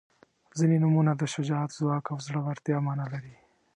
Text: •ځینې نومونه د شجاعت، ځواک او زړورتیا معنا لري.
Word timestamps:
•ځینې 0.57 0.77
نومونه 0.83 1.11
د 1.17 1.23
شجاعت، 1.33 1.71
ځواک 1.77 2.05
او 2.11 2.17
زړورتیا 2.25 2.77
معنا 2.85 3.05
لري. 3.13 3.35